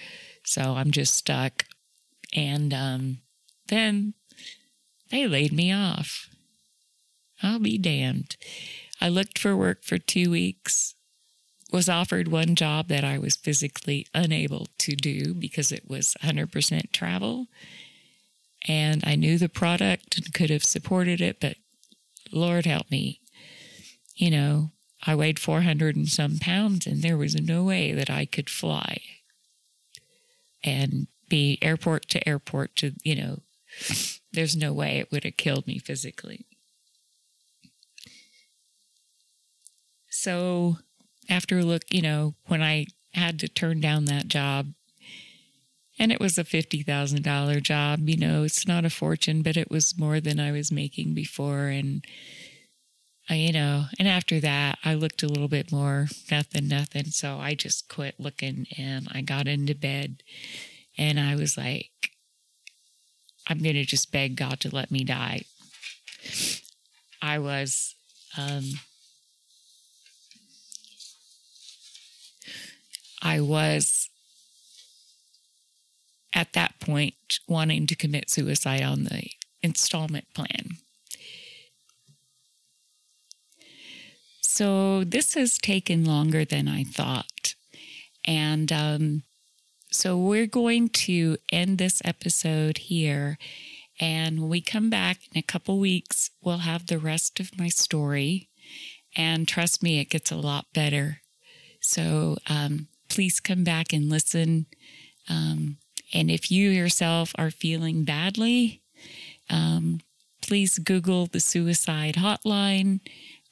So 0.45 0.61
I'm 0.61 0.91
just 0.91 1.15
stuck. 1.15 1.65
And 2.33 2.73
um, 2.73 3.17
then 3.67 4.13
they 5.11 5.27
laid 5.27 5.51
me 5.51 5.73
off. 5.73 6.29
I'll 7.43 7.59
be 7.59 7.77
damned. 7.77 8.37
I 9.01 9.09
looked 9.09 9.39
for 9.39 9.55
work 9.55 9.83
for 9.83 9.97
two 9.97 10.29
weeks 10.31 10.95
was 11.71 11.87
offered 11.87 12.27
one 12.27 12.55
job 12.55 12.87
that 12.87 13.03
I 13.03 13.19
was 13.19 13.35
physically 13.35 14.07
unable 14.13 14.67
to 14.79 14.95
do 14.95 15.33
because 15.33 15.71
it 15.71 15.87
was 15.87 16.15
100% 16.23 16.91
travel. 16.91 17.47
And 18.67 19.03
I 19.05 19.15
knew 19.15 19.37
the 19.37 19.49
product 19.49 20.17
and 20.17 20.33
could 20.33 20.49
have 20.49 20.63
supported 20.63 21.21
it, 21.21 21.39
but 21.39 21.57
Lord 22.31 22.65
help 22.65 22.89
me. 22.91 23.21
You 24.15 24.31
know, 24.31 24.71
I 25.05 25.15
weighed 25.15 25.39
400 25.39 25.95
and 25.95 26.09
some 26.09 26.39
pounds, 26.39 26.85
and 26.85 27.01
there 27.01 27.17
was 27.17 27.39
no 27.39 27.63
way 27.63 27.93
that 27.93 28.09
I 28.09 28.25
could 28.25 28.49
fly 28.49 29.01
and 30.63 31.07
be 31.29 31.57
airport 31.61 32.09
to 32.09 32.27
airport 32.27 32.75
to, 32.77 32.93
you 33.03 33.15
know, 33.15 33.39
there's 34.33 34.57
no 34.57 34.73
way 34.73 34.97
it 34.97 35.11
would 35.11 35.23
have 35.23 35.37
killed 35.37 35.67
me 35.67 35.79
physically. 35.79 36.45
So 40.09 40.79
after 41.29 41.63
look, 41.63 41.83
you 41.91 42.01
know, 42.01 42.35
when 42.47 42.61
I 42.61 42.87
had 43.13 43.39
to 43.39 43.47
turn 43.47 43.79
down 43.79 44.05
that 44.05 44.27
job, 44.27 44.73
and 45.99 46.13
it 46.13 46.19
was 46.19 46.37
a 46.37 46.45
$50,000 46.45 47.61
job, 47.61 48.07
you 48.07 48.17
know, 48.17 48.43
it's 48.43 48.65
not 48.65 48.85
a 48.85 48.89
fortune, 48.89 49.41
but 49.41 49.57
it 49.57 49.69
was 49.69 49.97
more 49.97 50.21
than 50.21 50.39
I 50.39 50.51
was 50.51 50.71
making 50.71 51.13
before. 51.13 51.65
And, 51.67 52.05
I, 53.29 53.35
you 53.35 53.51
know, 53.51 53.85
and 53.99 54.07
after 54.07 54.39
that, 54.39 54.79
I 54.85 54.93
looked 54.93 55.23
a 55.23 55.27
little 55.27 55.49
bit 55.49 55.73
more, 55.73 56.07
nothing, 56.31 56.69
nothing. 56.69 57.07
So 57.07 57.37
I 57.37 57.53
just 57.53 57.89
quit 57.89 58.15
looking 58.17 58.65
and 58.77 59.09
I 59.11 59.19
got 59.21 59.49
into 59.49 59.75
bed 59.75 60.23
and 60.97 61.19
I 61.19 61.35
was 61.35 61.57
like, 61.57 61.91
I'm 63.47 63.59
going 63.59 63.75
to 63.75 63.83
just 63.83 64.11
beg 64.11 64.37
God 64.37 64.61
to 64.61 64.73
let 64.73 64.91
me 64.91 65.03
die. 65.03 65.41
I 67.21 67.39
was, 67.39 67.95
um, 68.37 68.63
I 73.21 73.41
was 73.41 74.09
at 76.33 76.53
that 76.53 76.79
point 76.79 77.39
wanting 77.47 77.87
to 77.87 77.95
commit 77.95 78.29
suicide 78.29 78.83
on 78.83 79.05
the 79.05 79.29
installment 79.61 80.25
plan. 80.33 80.77
So 84.41 85.03
this 85.03 85.35
has 85.35 85.57
taken 85.57 86.03
longer 86.03 86.43
than 86.43 86.67
I 86.67 86.83
thought. 86.83 87.55
And 88.25 88.71
um, 88.71 89.23
so 89.91 90.17
we're 90.17 90.47
going 90.47 90.89
to 90.89 91.37
end 91.51 91.77
this 91.77 92.01
episode 92.03 92.77
here. 92.77 93.37
And 93.99 94.39
when 94.39 94.49
we 94.49 94.61
come 94.61 94.89
back 94.89 95.19
in 95.31 95.39
a 95.39 95.43
couple 95.43 95.79
weeks, 95.79 96.29
we'll 96.41 96.59
have 96.59 96.87
the 96.87 96.99
rest 96.99 97.39
of 97.39 97.57
my 97.57 97.69
story. 97.69 98.49
And 99.15 99.47
trust 99.47 99.81
me, 99.81 99.99
it 99.99 100.09
gets 100.09 100.31
a 100.31 100.35
lot 100.35 100.65
better. 100.73 101.21
So 101.81 102.37
um, 102.47 102.87
please 103.09 103.39
come 103.39 103.63
back 103.63 103.93
and 103.93 104.09
listen. 104.09 104.65
Um, 105.29 105.77
and 106.13 106.31
if 106.31 106.51
you 106.51 106.69
yourself 106.69 107.33
are 107.37 107.51
feeling 107.51 108.03
badly, 108.03 108.81
um, 109.49 110.01
please 110.41 110.79
Google 110.79 111.27
the 111.27 111.39
suicide 111.39 112.15
hotline, 112.15 112.99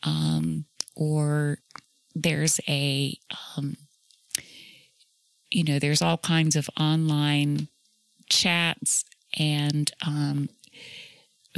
um, 0.04 0.66
or 0.96 1.60
there's 2.16 2.60
a, 2.68 3.18
um, 3.56 3.78
you 5.52 5.64
know, 5.64 5.78
there's 5.80 6.02
all 6.02 6.18
kinds 6.18 6.56
of 6.56 6.68
online 6.80 7.68
chats 8.30 9.06
and 9.38 9.92
um, 10.06 10.50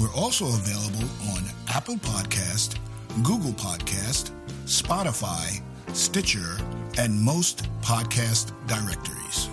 We're 0.00 0.14
also 0.14 0.46
available 0.46 1.06
on 1.34 1.42
Apple 1.68 1.96
Podcast, 1.96 2.76
Google 3.22 3.52
Podcast, 3.52 4.30
Spotify, 4.64 5.62
Stitcher, 5.92 6.56
and 6.98 7.20
most 7.20 7.64
podcast 7.82 8.52
directories. 8.66 9.48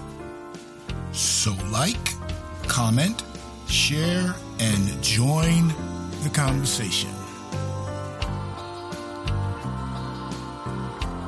So 1.12 1.56
like, 1.72 1.98
comment, 2.68 3.24
share, 3.68 4.36
and 4.60 5.04
join 5.04 5.70
the 6.24 6.30
conversation. 6.32 7.10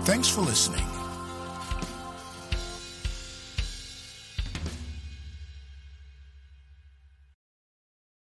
Thanks 0.03 0.29
for 0.29 0.41
listening. 0.41 0.98